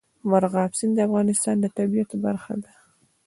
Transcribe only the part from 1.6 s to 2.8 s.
طبیعت برخه ده.